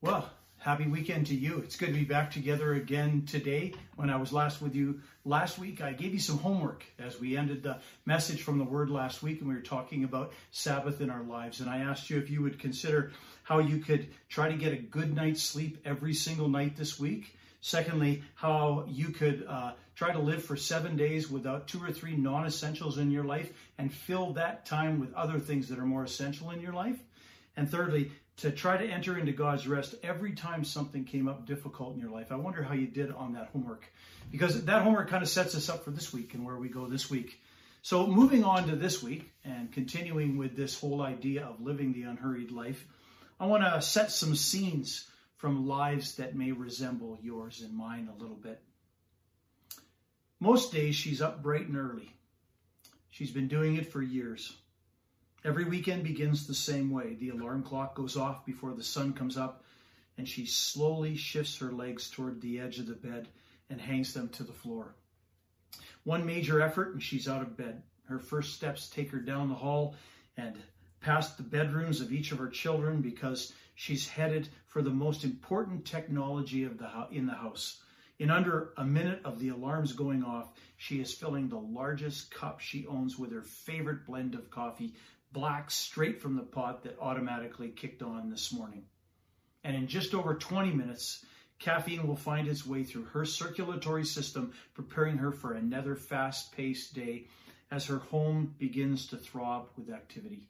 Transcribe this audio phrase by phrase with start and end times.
[0.00, 1.58] Well, happy weekend to you.
[1.58, 3.74] It's good to be back together again today.
[3.96, 7.36] When I was last with you last week, I gave you some homework as we
[7.36, 11.10] ended the message from the Word last week, and we were talking about Sabbath in
[11.10, 11.58] our lives.
[11.58, 13.10] And I asked you if you would consider
[13.42, 17.36] how you could try to get a good night's sleep every single night this week.
[17.60, 22.14] Secondly, how you could uh, try to live for seven days without two or three
[22.14, 26.04] non essentials in your life and fill that time with other things that are more
[26.04, 27.00] essential in your life.
[27.56, 31.94] And thirdly, to try to enter into God's rest every time something came up difficult
[31.94, 32.30] in your life.
[32.30, 33.84] I wonder how you did on that homework
[34.30, 36.86] because that homework kind of sets us up for this week and where we go
[36.86, 37.40] this week.
[37.82, 42.02] So, moving on to this week and continuing with this whole idea of living the
[42.02, 42.84] unhurried life,
[43.40, 48.20] I want to set some scenes from lives that may resemble yours and mine a
[48.20, 48.60] little bit.
[50.40, 52.12] Most days she's up bright and early.
[53.10, 54.52] She's been doing it for years.
[55.44, 57.14] Every weekend begins the same way.
[57.14, 59.62] The alarm clock goes off before the sun comes up,
[60.16, 63.28] and she slowly shifts her legs toward the edge of the bed
[63.70, 64.96] and hangs them to the floor.
[66.02, 67.82] One major effort, and she's out of bed.
[68.06, 69.94] Her first steps take her down the hall
[70.36, 70.56] and
[71.00, 75.84] past the bedrooms of each of her children because she's headed for the most important
[75.84, 77.80] technology of the in the house.
[78.18, 82.58] In under a minute of the alarms going off, she is filling the largest cup
[82.58, 84.94] she owns with her favorite blend of coffee,
[85.32, 88.84] black straight from the pot that automatically kicked on this morning.
[89.64, 91.24] And in just over 20 minutes,
[91.58, 96.94] caffeine will find its way through her circulatory system, preparing her for another fast paced
[96.94, 97.26] day
[97.70, 100.46] as her home begins to throb with activity.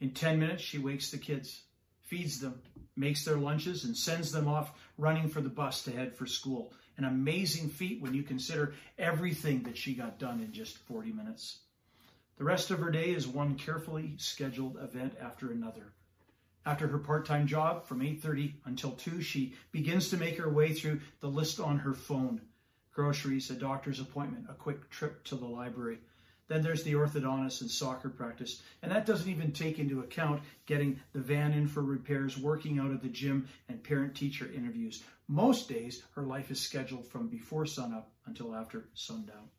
[0.00, 1.62] In 10 minutes, she wakes the kids,
[2.02, 2.60] feeds them,
[2.96, 6.72] makes their lunches, and sends them off running for the bus to head for school.
[6.96, 11.58] An amazing feat when you consider everything that she got done in just 40 minutes.
[12.36, 15.92] The rest of her day is one carefully scheduled event after another.
[16.66, 21.00] After her part-time job from 8:30 until 2, she begins to make her way through
[21.20, 22.40] the list on her phone.
[22.90, 26.00] Groceries, a doctor's appointment, a quick trip to the library.
[26.48, 28.62] Then there's the orthodontist and soccer practice.
[28.82, 32.90] And that doesn't even take into account getting the van in for repairs, working out
[32.90, 35.04] at the gym, and parent teacher interviews.
[35.28, 39.50] Most days, her life is scheduled from before sunup until after sundown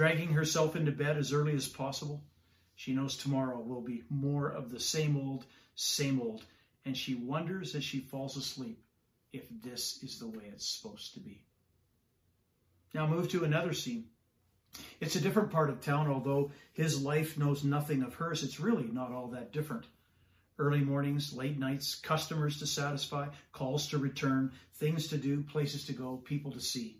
[0.00, 2.24] dragging herself into bed as early as possible.
[2.74, 5.44] She knows tomorrow will be more of the same old,
[5.74, 6.42] same old,
[6.86, 8.82] and she wonders as she falls asleep
[9.34, 11.44] if this is the way it's supposed to be.
[12.94, 14.06] Now move to another scene.
[15.00, 18.42] It's a different part of town, although his life knows nothing of hers.
[18.42, 19.84] It's really not all that different.
[20.58, 25.92] Early mornings, late nights, customers to satisfy, calls to return, things to do, places to
[25.92, 26.99] go, people to see.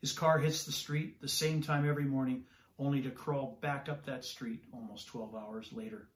[0.00, 2.44] His car hits the street the same time every morning,
[2.78, 6.08] only to crawl back up that street almost 12 hours later.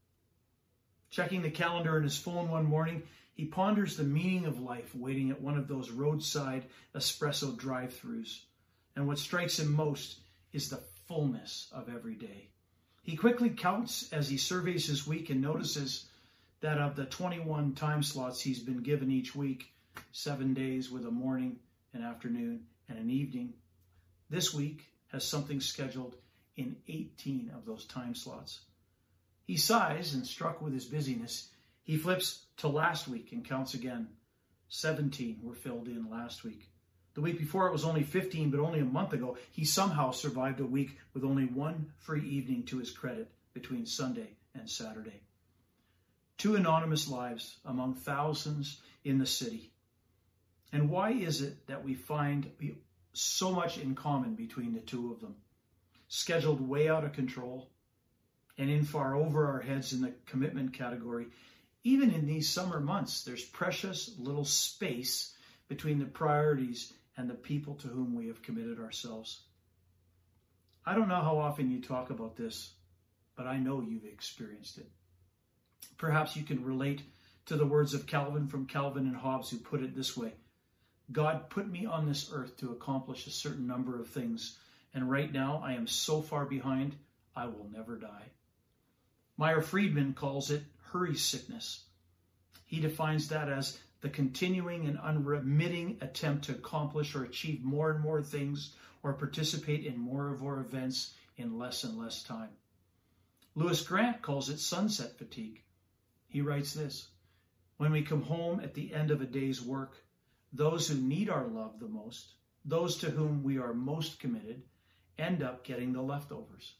[1.10, 3.02] Checking the calendar in his phone one morning,
[3.34, 8.40] he ponders the meaning of life waiting at one of those roadside espresso drive throughs.
[8.96, 10.18] And what strikes him most
[10.52, 12.48] is the fullness of every day.
[13.02, 16.08] He quickly counts as he surveys his week and notices
[16.60, 19.74] that of the 21 time slots he's been given each week,
[20.12, 21.58] seven days with a morning,
[21.92, 23.52] an afternoon, and an evening,
[24.30, 26.16] this week has something scheduled
[26.56, 28.60] in 18 of those time slots.
[29.46, 31.48] He sighs and struck with his busyness,
[31.82, 34.08] he flips to last week and counts again.
[34.68, 36.68] 17 were filled in last week.
[37.12, 40.60] The week before it was only 15, but only a month ago, he somehow survived
[40.60, 45.20] a week with only one free evening to his credit between Sunday and Saturday.
[46.38, 49.70] Two anonymous lives among thousands in the city.
[50.72, 52.74] And why is it that we find we
[53.14, 55.36] so much in common between the two of them.
[56.08, 57.70] Scheduled way out of control
[58.58, 61.26] and in far over our heads in the commitment category.
[61.82, 65.34] Even in these summer months, there's precious little space
[65.68, 69.42] between the priorities and the people to whom we have committed ourselves.
[70.84, 72.72] I don't know how often you talk about this,
[73.36, 74.90] but I know you've experienced it.
[75.96, 77.02] Perhaps you can relate
[77.46, 80.32] to the words of Calvin from Calvin and Hobbes, who put it this way
[81.12, 84.58] God put me on this earth to accomplish a certain number of things,
[84.94, 86.96] and right now I am so far behind,
[87.36, 88.30] I will never die.
[89.36, 90.62] Meyer Friedman calls it
[90.92, 91.84] hurry sickness.
[92.66, 98.00] He defines that as the continuing and unremitting attempt to accomplish or achieve more and
[98.00, 102.50] more things or participate in more of our events in less and less time.
[103.54, 105.62] Lewis Grant calls it sunset fatigue.
[106.28, 107.08] He writes this
[107.76, 109.96] When we come home at the end of a day's work,
[110.54, 112.32] those who need our love the most,
[112.64, 114.62] those to whom we are most committed,
[115.18, 116.74] end up getting the leftovers.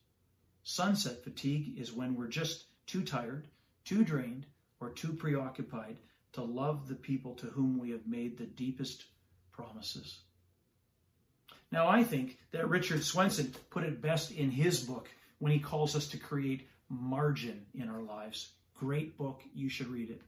[0.63, 3.49] Sunset fatigue is when we're just too tired,
[3.85, 4.47] too drained,
[4.81, 5.97] or too preoccupied
[6.33, 9.05] to love the people to whom we have made the deepest
[9.53, 10.21] promises.
[11.73, 15.97] Now, I think that Richard Swenson put it best in his book when he calls
[15.97, 18.53] us to create margin in our lives.
[18.75, 20.23] Great book, you should read it.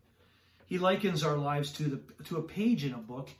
[0.67, 3.31] He likens our lives to, the, to a page in a book,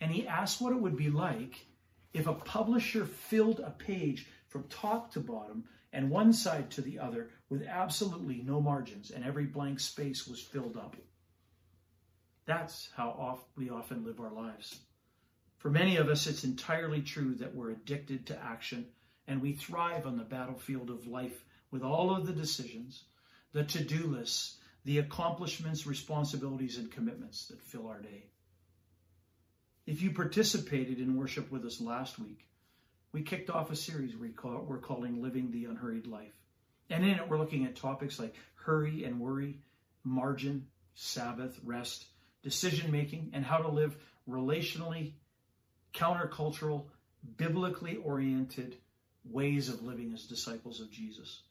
[0.00, 1.66] and he asks what it would be like
[2.12, 6.98] if a publisher filled a page from top to bottom and one side to the
[6.98, 10.96] other with absolutely no margins, and every blank space was filled up.
[12.44, 14.78] That's how we often live our lives.
[15.58, 18.86] For many of us, it's entirely true that we're addicted to action
[19.26, 23.04] and we thrive on the battlefield of life with all of the decisions,
[23.52, 28.22] the to do lists, the accomplishments, responsibilities, and commitments that fill our day.
[29.84, 32.46] If you participated in worship with us last week,
[33.10, 36.36] we kicked off a series we call, we're calling Living the Unhurried Life.
[36.88, 39.58] And in it, we're looking at topics like hurry and worry,
[40.04, 42.04] margin, Sabbath, rest,
[42.44, 43.96] decision making, and how to live
[44.28, 45.14] relationally,
[45.94, 46.84] countercultural,
[47.36, 48.76] biblically oriented
[49.24, 51.42] ways of living as disciples of Jesus.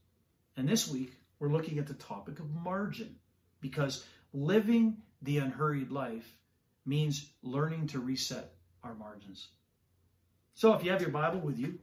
[0.56, 3.18] And this week, we're looking at the topic of margin
[3.62, 6.38] because living the unhurried life
[6.86, 8.54] means learning to reset
[8.84, 9.50] our margins.
[10.54, 11.80] So if you have your Bible with you,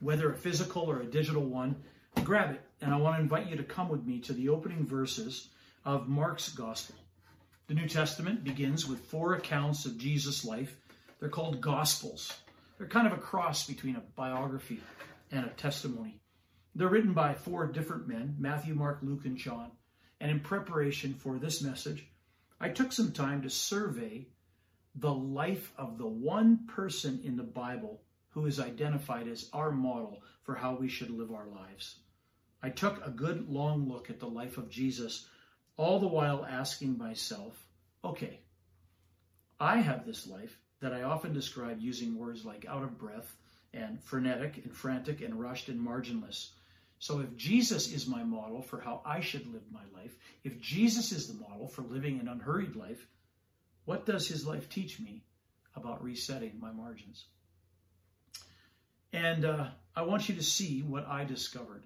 [0.00, 1.76] whether a physical or a digital one,
[2.24, 2.60] grab it.
[2.80, 5.48] And I want to invite you to come with me to the opening verses
[5.84, 6.96] of Mark's Gospel.
[7.68, 10.76] The New Testament begins with four accounts of Jesus' life.
[11.20, 12.32] They're called Gospels.
[12.76, 14.80] They're kind of a cross between a biography
[15.30, 16.20] and a testimony.
[16.74, 19.70] They're written by four different men Matthew, Mark, Luke, and John.
[20.22, 22.06] And in preparation for this message,
[22.60, 24.28] I took some time to survey
[24.94, 30.22] the life of the one person in the Bible who is identified as our model
[30.44, 31.96] for how we should live our lives.
[32.62, 35.26] I took a good long look at the life of Jesus,
[35.76, 37.60] all the while asking myself,
[38.04, 38.38] okay,
[39.58, 43.36] I have this life that I often describe using words like out of breath
[43.74, 46.50] and frenetic and frantic and rushed and marginless.
[47.02, 50.14] So if Jesus is my model for how I should live my life,
[50.44, 53.04] if Jesus is the model for living an unhurried life,
[53.86, 55.24] what does his life teach me
[55.74, 57.24] about resetting my margins?
[59.12, 59.66] And uh,
[59.96, 61.82] I want you to see what I discovered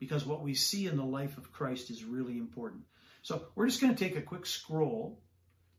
[0.00, 2.82] because what we see in the life of Christ is really important.
[3.22, 5.20] So we're just going to take a quick scroll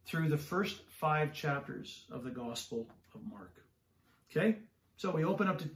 [0.06, 3.54] through the first five chapters of the Gospel of Mark.
[4.32, 4.60] Okay?
[4.96, 5.68] So we open up to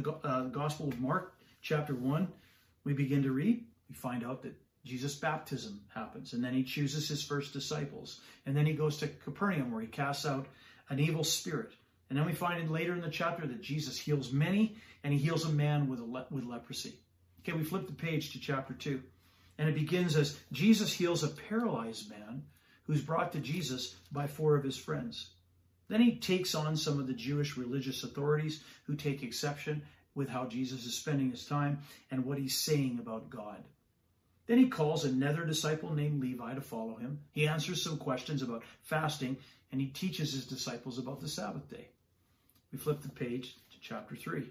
[0.00, 2.32] the uh, Gospel of Mark, chapter 1.
[2.86, 3.64] We begin to read.
[3.88, 4.54] We find out that
[4.84, 8.20] Jesus' baptism happens, and then he chooses his first disciples.
[8.46, 10.46] And then he goes to Capernaum where he casts out
[10.88, 11.72] an evil spirit.
[12.08, 15.44] And then we find later in the chapter that Jesus heals many, and he heals
[15.44, 17.00] a man with, a le- with leprosy.
[17.40, 19.02] Okay, we flip the page to chapter 2.
[19.58, 22.44] And it begins as Jesus heals a paralyzed man
[22.84, 25.30] who's brought to Jesus by four of his friends.
[25.88, 29.82] Then he takes on some of the Jewish religious authorities who take exception
[30.16, 31.78] with how Jesus is spending his time
[32.10, 33.62] and what he's saying about God.
[34.46, 37.20] Then he calls another disciple named Levi to follow him.
[37.32, 39.36] He answers some questions about fasting
[39.70, 41.88] and he teaches his disciples about the Sabbath day.
[42.72, 44.48] We flip the page to chapter 3.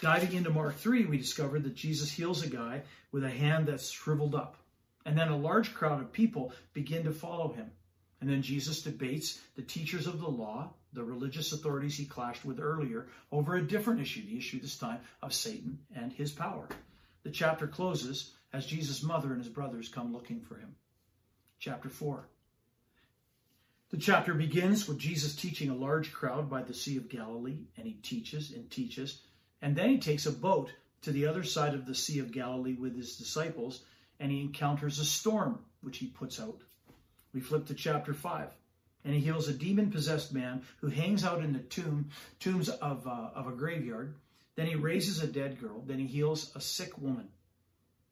[0.00, 3.90] Diving into Mark 3, we discovered that Jesus heals a guy with a hand that's
[3.90, 4.56] shriveled up.
[5.06, 7.70] And then a large crowd of people begin to follow him.
[8.20, 12.58] And then Jesus debates the teachers of the law, the religious authorities he clashed with
[12.58, 16.68] earlier, over a different issue, the issue this time of Satan and his power.
[17.22, 20.74] The chapter closes as Jesus' mother and his brothers come looking for him.
[21.58, 22.26] Chapter 4.
[23.90, 27.86] The chapter begins with Jesus teaching a large crowd by the Sea of Galilee, and
[27.86, 29.20] he teaches and teaches.
[29.62, 30.72] And then he takes a boat
[31.02, 33.82] to the other side of the Sea of Galilee with his disciples,
[34.18, 36.62] and he encounters a storm, which he puts out.
[37.32, 38.48] We flip to chapter 5,
[39.06, 42.10] and he heals a demon possessed man who hangs out in the tomb,
[42.40, 44.16] tombs of, uh, of a graveyard.
[44.56, 45.80] Then he raises a dead girl.
[45.86, 47.28] Then he heals a sick woman.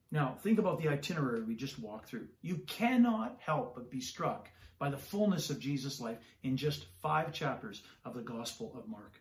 [0.09, 2.29] Now, think about the itinerary we just walked through.
[2.41, 4.47] You cannot help but be struck
[4.79, 9.19] by the fullness of Jesus' life in just five chapters of the Gospel of Mark.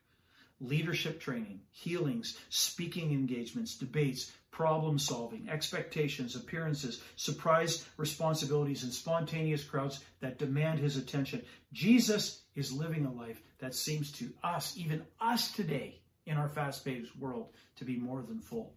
[0.60, 9.98] Leadership training, healings, speaking engagements, debates, problem solving, expectations, appearances, surprise responsibilities, and spontaneous crowds
[10.20, 11.42] that demand his attention.
[11.72, 16.84] Jesus is living a life that seems to us, even us today, in our fast
[16.84, 18.72] paced world, to be more than full.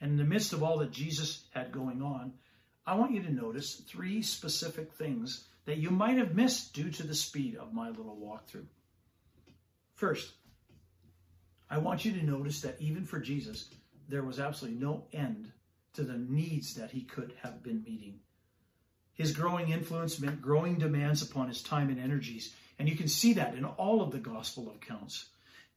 [0.00, 2.32] And in the midst of all that Jesus had going on,
[2.86, 7.02] I want you to notice three specific things that you might have missed due to
[7.02, 8.64] the speed of my little walkthrough.
[9.94, 10.32] First,
[11.68, 13.68] I want you to notice that even for Jesus,
[14.10, 15.52] there was absolutely no end
[15.94, 18.20] to the needs that he could have been meeting.
[19.14, 23.34] His growing influence meant growing demands upon his time and energies, and you can see
[23.34, 25.26] that in all of the gospel accounts.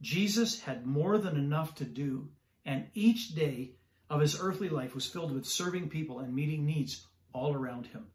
[0.02, 2.30] Jesus had more than enough to do,
[2.66, 3.72] and each day
[4.10, 8.06] of his earthly life was filled with serving people and meeting needs all around him.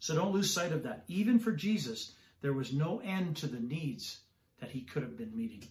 [0.00, 1.04] So don't lose sight of that.
[1.08, 2.12] Even for Jesus,
[2.42, 4.20] there was no end to the needs
[4.60, 5.66] that he could have been meeting.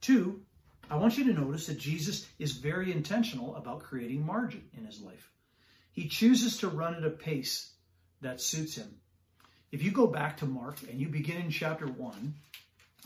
[0.00, 0.40] Two,
[0.88, 5.00] I want you to notice that Jesus is very intentional about creating margin in his
[5.00, 5.30] life.
[5.92, 7.72] He chooses to run at a pace
[8.20, 9.00] that suits him.
[9.72, 12.34] If you go back to Mark and you begin in chapter 1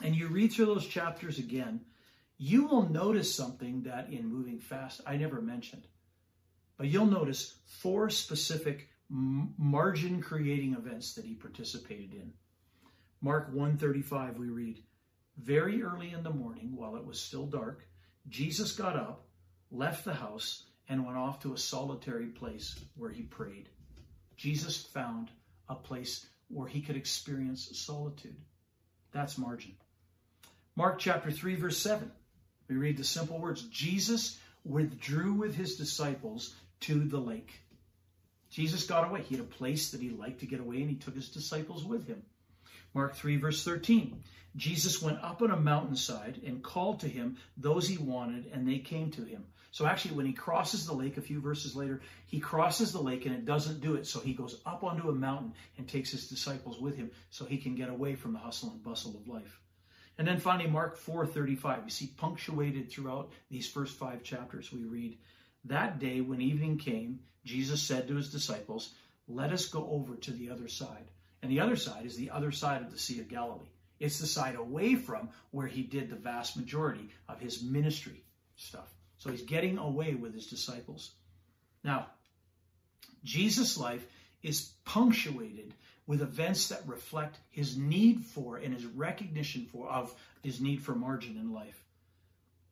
[0.03, 1.81] and you read through those chapters again,
[2.37, 5.87] you will notice something that in moving fast I never mentioned.
[6.77, 12.33] But you'll notice four specific margin creating events that he participated in.
[13.21, 14.83] Mark 135 we read,
[15.43, 17.87] very early in the morning while it was still dark,
[18.29, 19.25] Jesus got up,
[19.71, 23.69] left the house, and went off to a solitary place where he prayed.
[24.37, 25.31] Jesus found
[25.69, 28.37] a place where he could experience solitude.
[29.13, 29.73] That's margin.
[30.77, 32.11] Mark chapter 3, verse 7.
[32.69, 37.53] We read the simple words Jesus withdrew with his disciples to the lake.
[38.51, 39.23] Jesus got away.
[39.23, 41.85] He had a place that he liked to get away, and he took his disciples
[41.85, 42.23] with him.
[42.95, 44.23] Mark 3, verse 13.
[44.57, 48.79] Jesus went up on a mountainside and called to him those he wanted, and they
[48.79, 49.45] came to him.
[49.73, 53.25] So actually, when he crosses the lake a few verses later, he crosses the lake
[53.27, 54.07] and it doesn't do it.
[54.07, 57.59] So he goes up onto a mountain and takes his disciples with him so he
[57.59, 59.61] can get away from the hustle and bustle of life.
[60.19, 61.85] And then finally, Mark 4:35.
[61.85, 65.19] You see, punctuated throughout these first five chapters, we read,
[65.65, 68.93] That day when evening came, Jesus said to his disciples,
[69.29, 71.11] Let us go over to the other side.
[71.43, 73.71] And the other side is the other side of the Sea of Galilee.
[73.99, 78.23] It's the side away from where he did the vast majority of his ministry
[78.57, 78.93] stuff.
[79.19, 81.11] So he's getting away with his disciples.
[81.85, 82.07] Now,
[83.23, 84.05] Jesus' life
[84.43, 85.75] is punctuated
[86.07, 90.95] with events that reflect his need for and his recognition for of his need for
[90.95, 91.85] margin in life.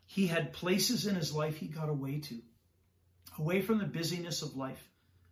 [0.07, 2.43] He had places in his life he got away to,
[3.39, 4.83] away from the busyness of life,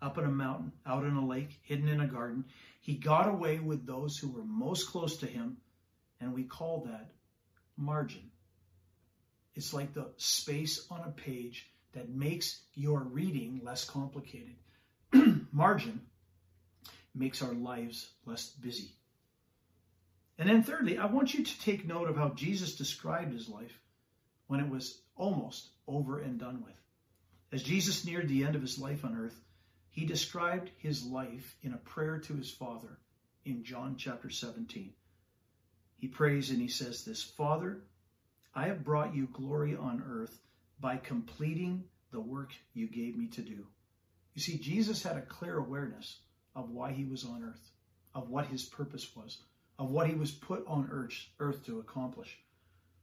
[0.03, 2.45] up in a mountain, out in a lake, hidden in a garden.
[2.81, 5.57] He got away with those who were most close to him
[6.21, 7.11] and we call that
[7.77, 8.31] margin.
[9.55, 14.57] It's like the space on a page that makes your reading less complicated.
[15.53, 16.03] margin
[17.15, 18.93] makes our lives less busy.
[20.39, 23.81] And then, thirdly, I want you to take note of how Jesus described his life
[24.49, 26.75] when it was almost over and done with.
[27.53, 29.41] As Jesus neared the end of his life on earth,
[29.97, 33.01] he described his life in a prayer to his Father
[33.45, 34.93] in John chapter 17
[35.99, 37.83] he prays and he says this Father,
[38.55, 40.39] I have brought you glory on earth
[40.79, 43.67] by completing the work you gave me to do.
[44.35, 46.19] You see, Jesus had a clear awareness
[46.55, 47.71] of why he was on earth,
[48.15, 49.39] of what his purpose was,
[49.79, 52.39] of what he was put on earth, earth to accomplish.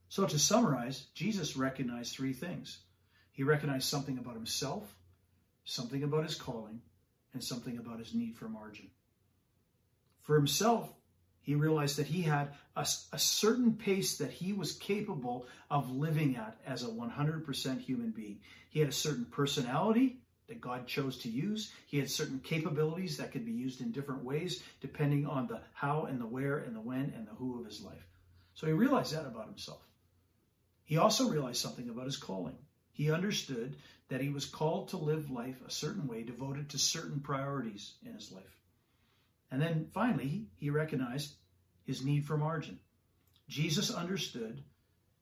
[0.10, 2.78] So, to summarize, Jesus recognized three things.
[3.32, 4.96] He recognized something about himself,
[5.66, 6.82] something about his calling,
[7.34, 8.90] and something about his need for margin.
[10.22, 10.94] For himself,
[11.42, 16.38] he realized that he had a, a, certain pace that he was capable of living
[16.38, 18.40] at as a 100% human being.
[18.70, 21.74] He had a certain personality that God chose to use.
[21.88, 26.04] He had certain capabilities that could be used in different ways depending on the how
[26.04, 28.08] and the where and the when and the who of his life.
[28.54, 29.82] So he realized that about himself.
[30.86, 32.58] He also realized something about his calling.
[32.94, 33.76] He understood
[34.08, 38.14] that he was called to live life a certain way, devoted to certain priorities in
[38.14, 38.60] his life.
[39.52, 41.34] And then finally, he recognized
[41.86, 42.80] his need for margin.
[43.50, 44.64] Jesus understood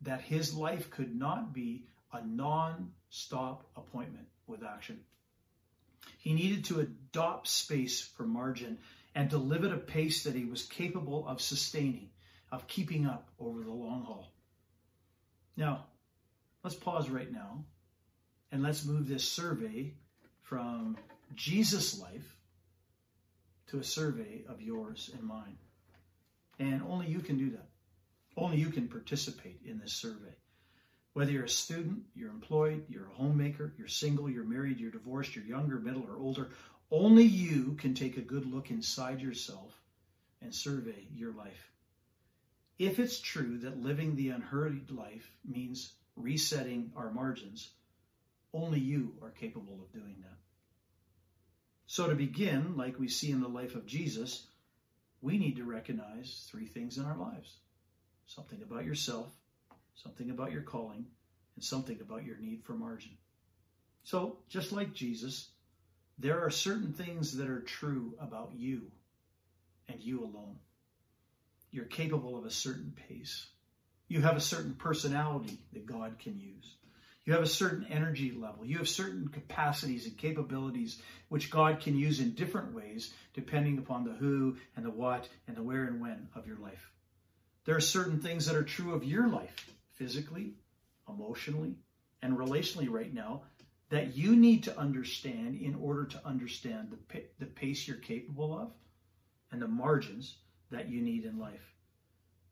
[0.01, 4.99] that his life could not be a non stop appointment with action.
[6.17, 8.79] He needed to adopt space for margin
[9.15, 12.09] and to live at a pace that he was capable of sustaining,
[12.51, 14.31] of keeping up over the long haul.
[15.57, 15.85] Now,
[16.63, 17.63] let's pause right now
[18.51, 19.93] and let's move this survey
[20.43, 20.97] from
[21.35, 22.35] Jesus' life
[23.67, 25.57] to a survey of yours and mine.
[26.59, 27.69] And only you can do that.
[28.37, 30.35] Only you can participate in this survey.
[31.13, 35.35] Whether you're a student, you're employed, you're a homemaker, you're single, you're married, you're divorced,
[35.35, 36.51] you're younger, middle, or older,
[36.89, 39.81] only you can take a good look inside yourself
[40.41, 41.71] and survey your life.
[42.79, 47.69] If it's true that living the unhurried life means resetting our margins,
[48.53, 50.37] only you are capable of doing that.
[51.87, 54.47] So, to begin, like we see in the life of Jesus,
[55.21, 57.57] we need to recognize three things in our lives
[58.27, 59.27] something about yourself,
[59.95, 61.05] something about your calling,
[61.55, 63.11] and something about your need for margin.
[64.03, 65.49] So, just like Jesus,
[66.17, 68.91] there are certain things that are true about you
[69.89, 70.59] and you alone.
[71.71, 73.47] You're capable of a certain pace.
[74.11, 76.75] You have a certain personality that God can use.
[77.23, 78.65] You have a certain energy level.
[78.65, 84.03] You have certain capacities and capabilities which God can use in different ways depending upon
[84.03, 86.91] the who and the what and the where and when of your life.
[87.63, 90.55] There are certain things that are true of your life, physically,
[91.07, 91.75] emotionally,
[92.21, 93.43] and relationally right now,
[93.91, 98.73] that you need to understand in order to understand the, the pace you're capable of
[99.53, 100.35] and the margins
[100.69, 101.70] that you need in life.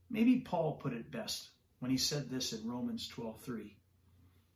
[0.10, 1.50] Maybe Paul put it best
[1.80, 3.75] when he said this in Romans 12:3.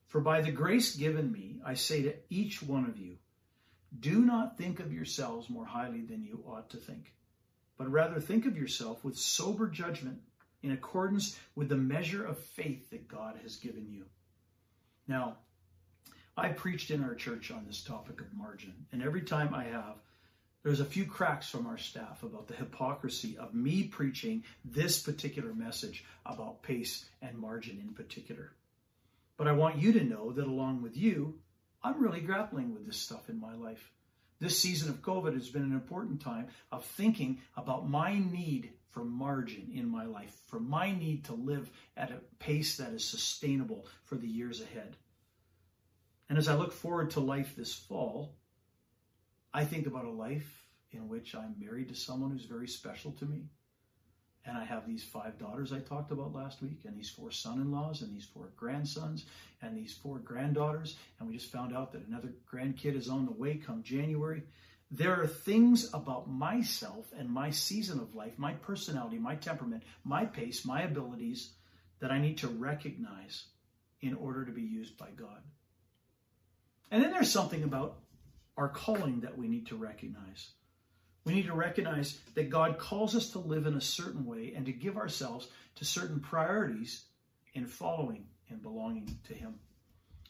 [0.07, 3.17] For by the grace given me, I say to each one of you,
[3.99, 7.13] do not think of yourselves more highly than you ought to think,
[7.77, 10.21] but rather think of yourself with sober judgment
[10.63, 14.05] in accordance with the measure of faith that God has given you.
[15.07, 15.37] Now,
[16.35, 19.97] I preached in our church on this topic of margin, and every time I have,
[20.63, 25.53] there's a few cracks from our staff about the hypocrisy of me preaching this particular
[25.53, 28.51] message about pace and margin in particular.
[29.37, 31.35] But I want you to know that along with you,
[31.83, 33.91] I'm really grappling with this stuff in my life.
[34.39, 39.03] This season of COVID has been an important time of thinking about my need for
[39.03, 43.85] margin in my life, for my need to live at a pace that is sustainable
[44.05, 44.95] for the years ahead.
[46.29, 48.35] And as I look forward to life this fall,
[49.53, 53.25] I think about a life in which I'm married to someone who's very special to
[53.25, 53.45] me.
[54.45, 57.61] And I have these five daughters I talked about last week, and these four son
[57.61, 59.25] in laws, and these four grandsons,
[59.61, 60.97] and these four granddaughters.
[61.19, 64.43] And we just found out that another grandkid is on the way come January.
[64.91, 70.25] There are things about myself and my season of life, my personality, my temperament, my
[70.25, 71.51] pace, my abilities
[71.99, 73.45] that I need to recognize
[74.01, 75.41] in order to be used by God.
[76.91, 78.02] And then there's something about
[78.57, 80.51] our calling that we need to recognize.
[81.25, 84.65] We need to recognize that God calls us to live in a certain way and
[84.65, 87.05] to give ourselves to certain priorities
[87.53, 89.55] in following and belonging to Him.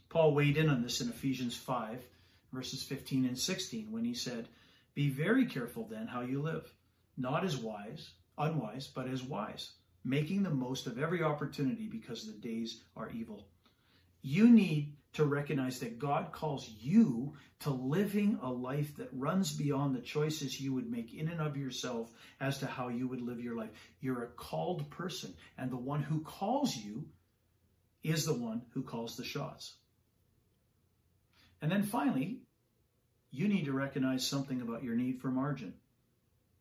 [0.10, 2.04] Paul weighed in on this in Ephesians 5,
[2.52, 4.48] verses 15 and 16, when he said,
[4.94, 6.72] Be very careful then how you live,
[7.18, 9.72] not as wise, unwise, but as wise,
[10.06, 13.48] making the most of every opportunity because the days are evil.
[14.22, 19.96] You need to recognize that God calls you to living a life that runs beyond
[19.96, 23.40] the choices you would make in and of yourself as to how you would live
[23.40, 23.70] your life.
[24.02, 27.06] You're a called person, and the one who calls you
[28.04, 29.74] is the one who calls the shots.
[31.62, 32.42] And then finally,
[33.32, 35.74] you need to recognize something about your need for margin.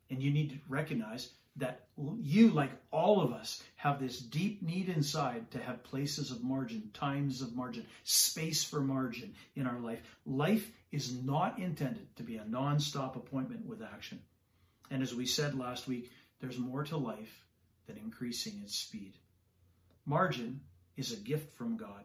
[0.09, 1.87] And you need to recognize that
[2.21, 6.89] you, like all of us, have this deep need inside to have places of margin,
[6.93, 9.99] times of margin, space for margin in our life.
[10.25, 14.19] Life is not intended to be a non-stop appointment with action.
[14.89, 17.45] And as we said last week, there's more to life
[17.85, 19.13] than increasing its speed.
[20.05, 20.61] Margin
[20.97, 22.03] is a gift from God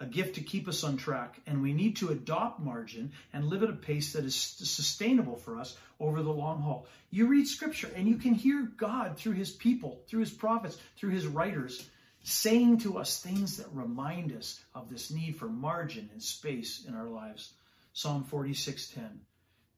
[0.00, 3.62] a gift to keep us on track, and we need to adopt margin and live
[3.62, 6.86] at a pace that is sustainable for us over the long haul.
[7.10, 11.10] You read scripture and you can hear God through his people, through his prophets, through
[11.10, 11.86] his writers,
[12.22, 16.94] saying to us things that remind us of this need for margin and space in
[16.94, 17.52] our lives.
[17.92, 19.20] Psalm 46:10.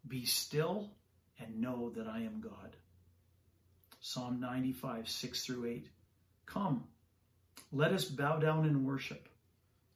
[0.06, 0.90] Be still
[1.40, 2.76] and know that I am God.
[4.00, 5.88] Psalm 95, 6 through 8.
[6.46, 6.84] Come,
[7.72, 9.28] let us bow down and worship.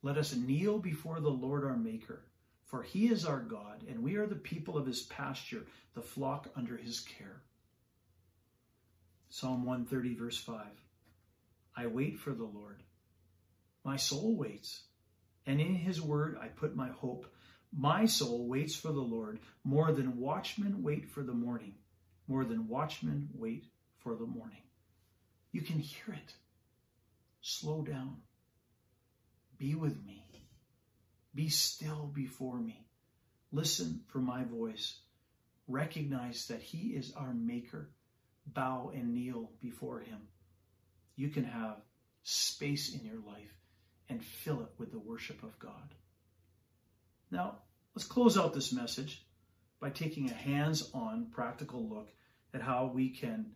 [0.06, 2.22] Let us kneel before the Lord our Maker,
[2.66, 6.48] for he is our God, and we are the people of his pasture, the flock
[6.54, 7.42] under his care.
[9.30, 10.64] Psalm 130, verse 5.
[11.76, 12.84] I wait for the Lord.
[13.82, 14.84] My soul waits,
[15.44, 17.26] and in his word I put my hope.
[17.76, 21.74] My soul waits for the Lord more than watchmen wait for the morning,
[22.28, 23.64] more than watchmen wait
[23.98, 24.62] for the morning.
[25.50, 26.32] You can hear it.
[27.40, 28.18] Slow down.
[29.58, 30.24] Be with me.
[31.34, 32.86] Be still before me.
[33.52, 34.98] Listen for my voice.
[35.68, 37.90] Recognize that He is our Maker.
[38.46, 40.28] Bow and kneel before Him.
[41.16, 41.76] You can have
[42.22, 43.54] space in your life
[44.08, 45.94] and fill it with the worship of God.
[47.30, 47.58] Now,
[47.94, 49.24] let's close out this message
[49.80, 52.08] by taking a hands on practical look
[52.54, 53.52] at how we can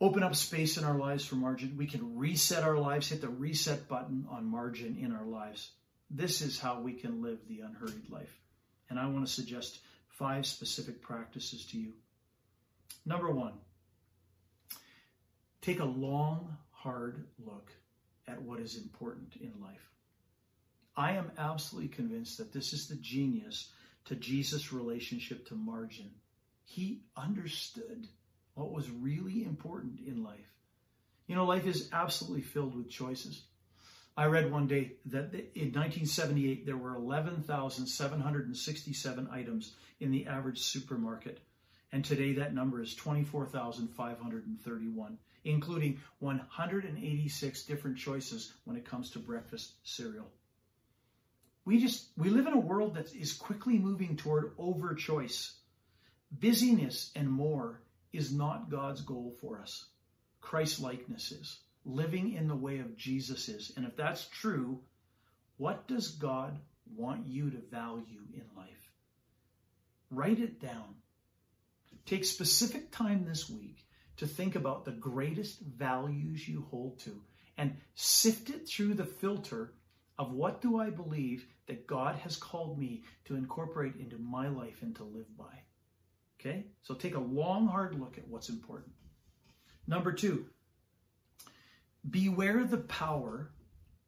[0.00, 1.76] open up space in our lives for margin.
[1.76, 5.70] We can reset our lives, hit the reset button on margin in our lives.
[6.10, 8.34] This is how we can live the unhurried life.
[8.88, 11.92] And I want to suggest five specific practices to you.
[13.04, 13.52] Number one,
[15.60, 17.70] take a long, hard look
[18.26, 19.90] at what is important in life.
[20.96, 23.70] I am absolutely convinced that this is the genius
[24.06, 26.10] to Jesus' relationship to margin.
[26.64, 28.08] He understood
[28.60, 30.54] what was really important in life.
[31.26, 33.44] You know, life is absolutely filled with choices.
[34.18, 41.40] I read one day that in 1978 there were 11,767 items in the average supermarket,
[41.90, 49.72] and today that number is 24,531, including 186 different choices when it comes to breakfast
[49.84, 50.28] cereal.
[51.64, 55.54] We just we live in a world that is quickly moving toward over choice.
[56.38, 57.80] Busyness and more
[58.12, 59.84] is not God's goal for us.
[60.40, 61.58] Christ likeness is.
[61.84, 63.72] Living in the way of Jesus is.
[63.76, 64.80] And if that's true,
[65.56, 66.58] what does God
[66.96, 68.90] want you to value in life?
[70.10, 70.96] Write it down.
[72.06, 77.22] Take specific time this week to think about the greatest values you hold to
[77.56, 79.72] and sift it through the filter
[80.18, 84.82] of what do I believe that God has called me to incorporate into my life
[84.82, 85.62] and to live by.
[86.40, 86.64] Okay?
[86.82, 88.92] So take a long, hard look at what's important.
[89.86, 90.46] Number two,
[92.08, 93.50] beware the power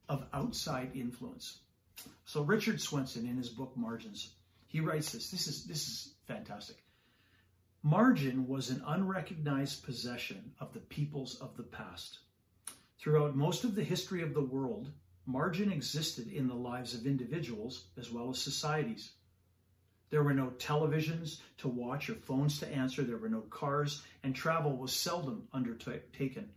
[0.08, 1.58] of outside influence.
[2.24, 4.32] So Richard Swenson in his book Margins,
[4.66, 5.30] he writes this.
[5.30, 6.76] This is this is fantastic.
[7.82, 12.20] Margin was an unrecognized possession of the peoples of the past.
[12.98, 14.88] Throughout most of the history of the world,
[15.26, 19.10] margin existed in the lives of individuals as well as societies.
[20.12, 23.02] There were no televisions to watch or phones to answer.
[23.02, 26.50] There were no cars, and travel was seldom undertaken.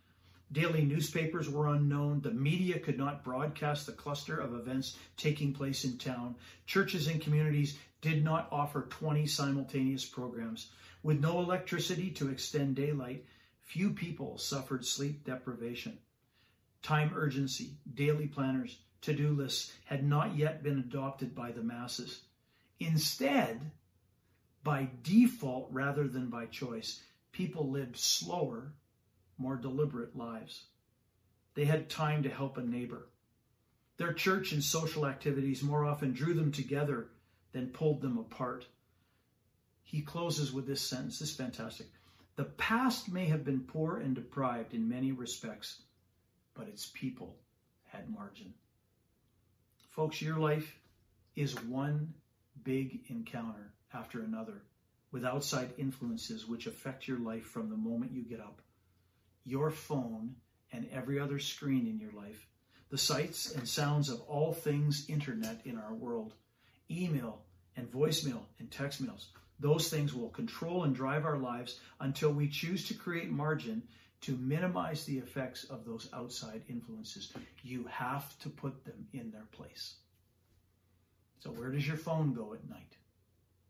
[0.51, 2.19] Daily newspapers were unknown.
[2.19, 6.35] The media could not broadcast the cluster of events taking place in town.
[6.65, 10.71] Churches and communities did not offer 20 simultaneous programs.
[11.01, 13.25] With no electricity to extend daylight,
[13.61, 15.97] few people suffered sleep deprivation.
[16.81, 22.19] Time urgency, daily planners, to do lists had not yet been adopted by the masses.
[22.79, 23.71] Instead,
[24.63, 28.73] by default rather than by choice, people lived slower,
[29.37, 30.65] more deliberate lives.
[31.53, 33.07] They had time to help a neighbor.
[33.97, 37.07] Their church and social activities more often drew them together
[37.53, 38.65] than pulled them apart.
[39.83, 41.19] He closes with this sentence.
[41.19, 41.87] This is fantastic.
[42.35, 45.81] The past may have been poor and deprived in many respects,
[46.53, 47.37] but its people
[47.85, 48.53] had margin.
[49.91, 50.75] Folks, your life
[51.37, 52.13] is one
[52.65, 54.61] big encounter after another
[55.11, 58.61] with outside influences which affect your life from the moment you get up.
[59.45, 60.35] Your phone
[60.73, 62.45] and every other screen in your life,
[62.89, 66.33] the sights and sounds of all things internet in our world,
[66.91, 67.43] email
[67.77, 72.49] and voicemail and text mails, those things will control and drive our lives until we
[72.49, 73.83] choose to create margin
[74.21, 77.31] to minimize the effects of those outside influences.
[77.63, 79.95] You have to put them in their place.
[81.45, 82.97] So, where does your phone go at night?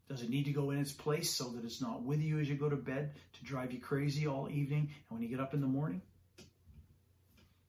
[0.08, 2.48] Does it need to go in its place so that it's not with you as
[2.48, 5.54] you go to bed to drive you crazy all evening and when you get up
[5.54, 6.02] in the morning?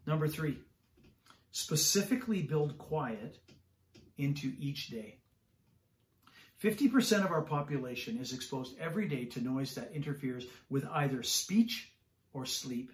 [0.07, 0.61] Number three,
[1.51, 3.37] specifically build quiet
[4.17, 5.19] into each day.
[6.63, 11.91] 50% of our population is exposed every day to noise that interferes with either speech
[12.33, 12.93] or sleep.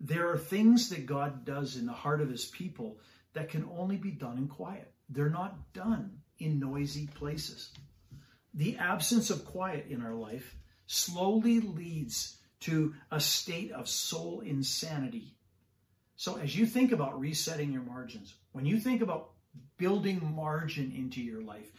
[0.00, 2.98] There are things that God does in the heart of his people
[3.34, 4.92] that can only be done in quiet.
[5.08, 7.70] They're not done in noisy places.
[8.54, 15.34] The absence of quiet in our life slowly leads to a state of soul insanity.
[16.16, 19.30] So, as you think about resetting your margins, when you think about
[19.76, 21.70] building margin into your life,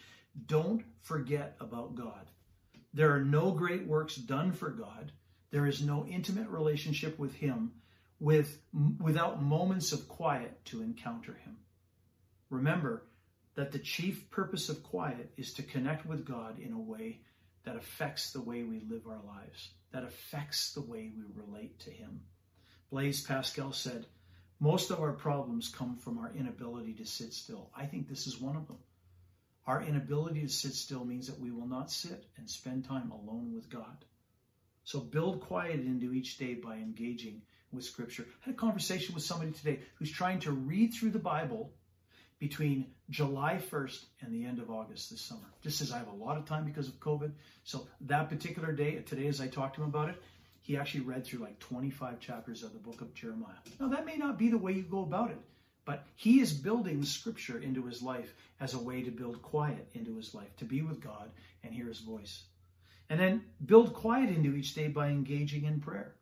[0.45, 2.29] don't forget about God.
[2.93, 5.11] There are no great works done for God.
[5.49, 7.71] There is no intimate relationship with Him
[8.19, 8.59] with,
[8.99, 11.57] without moments of quiet to encounter Him.
[12.49, 13.03] Remember,
[13.57, 17.21] that the chief purpose of quiet is to connect with God in a way
[17.65, 21.89] that affects the way we live our lives, that affects the way we relate to
[21.89, 22.21] Him.
[22.91, 24.05] Blaise Pascal said,
[24.59, 27.71] Most of our problems come from our inability to sit still.
[27.75, 28.77] I think this is one of them.
[29.65, 33.53] Our inability to sit still means that we will not sit and spend time alone
[33.55, 34.05] with God.
[34.83, 37.41] So build quiet into each day by engaging
[37.71, 38.27] with Scripture.
[38.43, 41.73] I had a conversation with somebody today who's trying to read through the Bible
[42.39, 45.49] between July 1st and the end of August this summer.
[45.61, 47.31] Just as I have a lot of time because of COVID.
[47.63, 50.21] So that particular day, today as I talked to him about it,
[50.61, 53.55] he actually read through like 25 chapters of the book of Jeremiah.
[53.79, 55.39] Now that may not be the way you go about it,
[55.85, 60.17] but he is building scripture into his life as a way to build quiet into
[60.17, 61.29] his life, to be with God
[61.63, 62.43] and hear his voice.
[63.09, 66.13] And then build quiet into each day by engaging in prayer.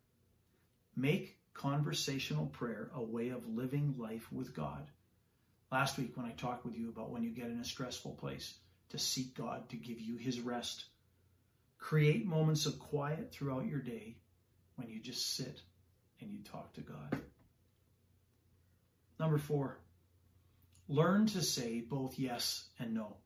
[0.95, 4.85] Make conversational prayer a way of living life with God.
[5.75, 8.53] Last week, when I talked with you about when you get in a stressful place,
[8.91, 10.85] to seek God to give you his rest.
[11.77, 14.15] Create moments of quiet throughout your day
[14.77, 15.59] when you just sit
[16.21, 17.19] and you talk to God.
[19.19, 19.77] Number four,
[20.87, 23.17] learn to say both yes and no.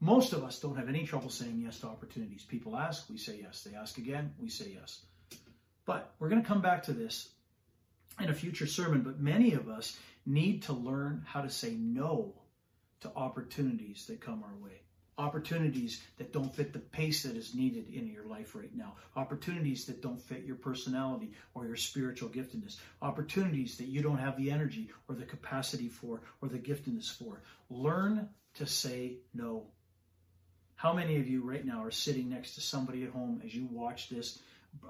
[0.00, 2.42] Most of us don't have any trouble saying yes to opportunities.
[2.44, 3.64] People ask, we say yes.
[3.64, 5.02] They ask again, we say yes.
[5.84, 7.33] But we're going to come back to this
[8.20, 9.96] in a future sermon, but many of us
[10.26, 12.34] need to learn how to say no
[13.00, 14.80] to opportunities that come our way.
[15.16, 18.94] Opportunities that don't fit the pace that is needed in your life right now.
[19.14, 22.78] Opportunities that don't fit your personality or your spiritual giftedness.
[23.00, 27.42] Opportunities that you don't have the energy or the capacity for or the giftedness for.
[27.70, 29.66] Learn to say no.
[30.74, 33.68] How many of you right now are sitting next to somebody at home as you
[33.70, 34.40] watch this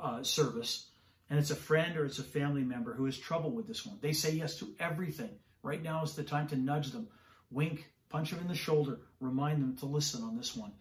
[0.01, 0.87] uh, service
[1.31, 3.99] and it's a friend or it's a family member who has trouble with this one?
[4.01, 5.31] They say yes to everything.
[5.63, 7.09] Right now is the time to nudge them,
[7.51, 10.73] wink, punch them in the shoulder, remind them to listen on this one.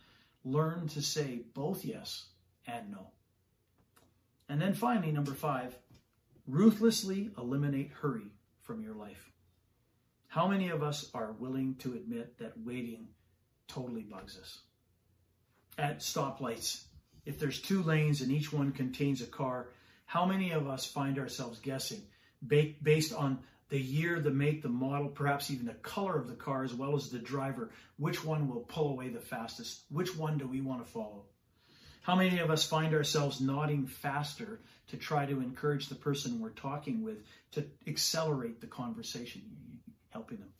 [0.44, 2.26] Learn to say both yes
[2.68, 3.08] and no.
[4.50, 5.76] And then finally, number five,
[6.46, 9.32] ruthlessly eliminate hurry from your life.
[10.28, 13.08] How many of us are willing to admit that waiting
[13.68, 14.60] totally bugs us?
[15.78, 16.84] At stoplights,
[17.26, 19.70] if there's two lanes and each one contains a car,
[20.06, 22.02] how many of us find ourselves guessing
[22.48, 23.40] based on
[23.70, 26.96] the year, the make, the model, perhaps even the color of the car, as well
[26.96, 29.82] as the driver, which one will pull away the fastest?
[29.90, 31.24] Which one do we want to follow?
[32.04, 36.50] How many of us find ourselves nodding faster to try to encourage the person we're
[36.50, 39.42] talking with to accelerate the conversation,
[40.10, 40.54] helping them?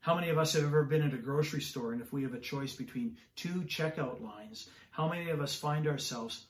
[0.00, 2.34] How many of us have ever been at a grocery store and if we have
[2.34, 6.46] a choice between two checkout lines, how many of us find ourselves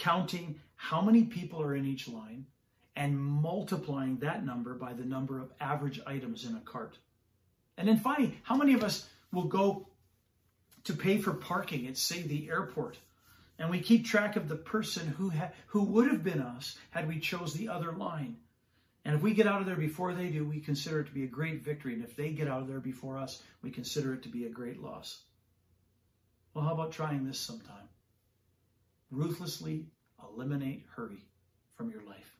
[0.00, 2.46] counting how many people are in each line
[2.96, 6.96] and multiplying that number by the number of average items in a cart.
[7.76, 9.86] And then finally, how many of us will go
[10.84, 12.98] to pay for parking at, say, the airport?
[13.58, 17.06] And we keep track of the person who, ha- who would have been us had
[17.06, 18.36] we chose the other line.
[19.04, 21.24] And if we get out of there before they do, we consider it to be
[21.24, 21.92] a great victory.
[21.92, 24.50] And if they get out of there before us, we consider it to be a
[24.50, 25.20] great loss.
[26.54, 27.89] Well, how about trying this sometime?
[29.10, 29.86] Ruthlessly
[30.22, 31.24] eliminate hurry
[31.76, 32.36] from your life.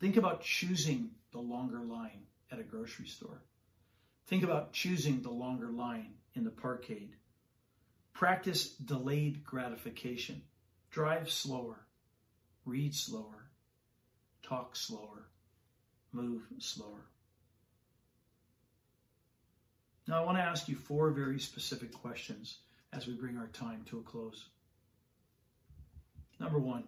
[0.00, 3.42] Think about choosing the longer line at a grocery store.
[4.26, 7.14] Think about choosing the longer line in the parkade.
[8.12, 10.42] Practice delayed gratification.
[10.90, 11.86] Drive slower.
[12.64, 13.50] Read slower.
[14.42, 15.28] Talk slower.
[16.12, 17.06] Move slower.
[20.08, 22.58] Now, I want to ask you four very specific questions
[22.92, 24.46] as we bring our time to a close.
[26.40, 26.84] Number one,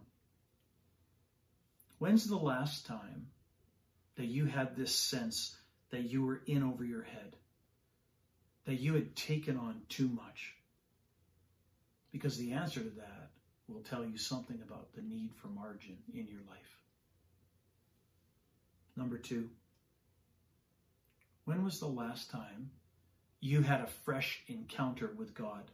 [2.03, 3.29] When's the last time
[4.17, 5.57] that you had this sense
[5.91, 7.37] that you were in over your head?
[8.65, 10.57] That you had taken on too much?
[12.11, 13.31] Because the answer to that
[13.69, 16.77] will tell you something about the need for margin in your life.
[18.97, 19.49] Number two,
[21.45, 22.73] when was the last time
[23.39, 25.71] you had a fresh encounter with God?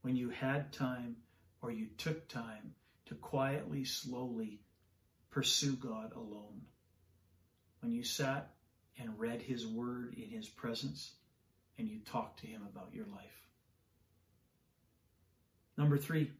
[0.00, 1.16] When you had time
[1.62, 2.74] or you took time
[3.06, 4.60] to quietly, slowly
[5.30, 6.62] pursue God alone.
[7.80, 8.50] When you sat
[8.98, 11.12] and read His Word in His presence
[11.78, 13.48] and you talked to Him about your life.
[15.78, 16.30] Number three,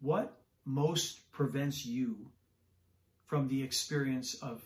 [0.00, 2.30] what most prevents you
[3.24, 4.62] from the experience of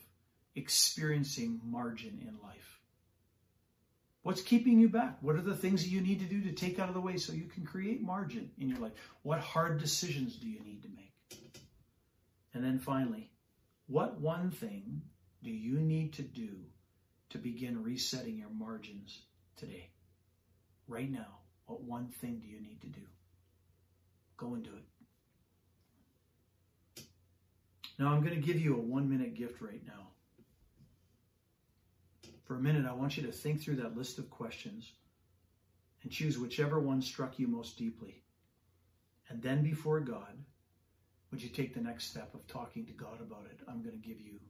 [0.57, 2.80] experiencing margin in life?
[4.23, 5.17] What's keeping you back?
[5.23, 7.17] What are the things that you need to do to take out of the way
[7.17, 8.93] so you can create margin in your life?
[9.23, 11.51] What hard decisions do you need to make?
[12.53, 13.31] And then finally,
[13.87, 15.01] what one thing
[15.43, 16.51] do you need to do
[17.31, 19.23] to begin resetting your margins
[19.57, 19.89] today?
[20.87, 23.07] Right now, what one thing do you need to do?
[24.37, 24.85] Go and do it.
[27.99, 30.09] Now, I'm going to give you a one minute gift right now.
[32.51, 34.91] For a minute, I want you to think through that list of questions
[36.03, 38.25] and choose whichever one struck you most deeply.
[39.29, 40.37] And then before God,
[41.31, 43.61] would you take the next step of talking to God about it?
[43.69, 44.41] I'm going to give you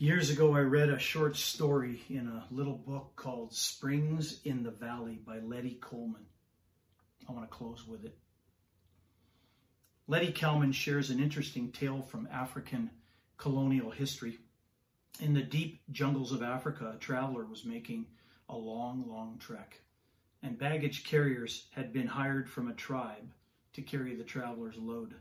[0.00, 4.70] Years ago, I read a short story in a little book called Springs in the
[4.70, 6.24] Valley by Lettie Cowman.
[7.28, 8.16] I want to close with it.
[10.06, 12.90] Lettie Cowman shares an interesting tale from African
[13.36, 14.38] colonial history.
[15.20, 18.06] In the deep jungles of Africa, a traveler was making
[18.48, 19.82] a long, long trek,
[20.42, 23.30] and baggage carriers had been hired from a tribe
[23.74, 25.14] to carry the traveler's load.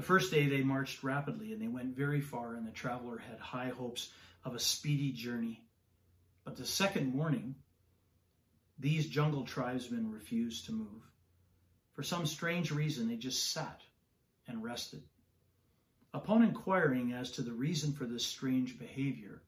[0.00, 3.38] The first day they marched rapidly and they went very far, and the traveler had
[3.38, 4.10] high hopes
[4.44, 5.62] of a speedy journey.
[6.42, 7.54] But the second morning,
[8.78, 11.02] these jungle tribesmen refused to move.
[11.92, 13.82] For some strange reason, they just sat
[14.46, 15.02] and rested.
[16.14, 19.42] Upon inquiring as to the reason for this strange behavior,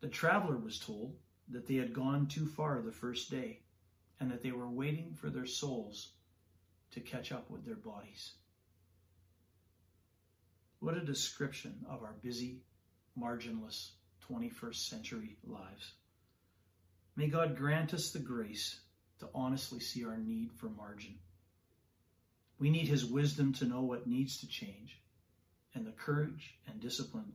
[0.00, 3.64] the traveler was told that they had gone too far the first day
[4.20, 6.12] and that they were waiting for their souls
[6.92, 8.34] to catch up with their bodies.
[10.84, 12.60] What a description of our busy,
[13.18, 13.92] marginless
[14.30, 15.94] 21st century lives.
[17.16, 18.80] May God grant us the grace
[19.20, 21.14] to honestly see our need for margin.
[22.58, 25.00] We need His wisdom to know what needs to change
[25.74, 27.32] and the courage and discipline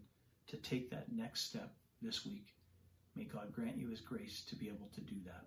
[0.50, 2.54] to take that next step this week.
[3.16, 5.46] May God grant you His grace to be able to do that.